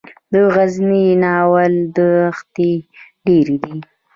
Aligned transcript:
د 0.31 0.33
غزني 0.53 1.05
د 1.15 1.19
ناور 1.23 1.71
دښتې 1.95 2.71
ډیرې 3.25 3.57
دي 3.63 3.75